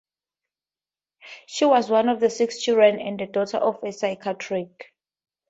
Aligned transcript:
She 1.45 1.63
was 1.65 1.91
one 1.91 2.09
of 2.09 2.31
six 2.31 2.57
children 2.59 2.99
and 2.99 3.19
the 3.19 3.27
daughter 3.27 3.57
of 3.57 3.83
a 3.83 3.91
psychiatrist. 3.91 4.85